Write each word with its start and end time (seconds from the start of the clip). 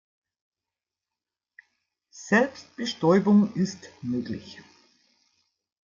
Selbstbestäubung 2.09 3.53
ist 3.55 3.87
möglich. 4.01 4.59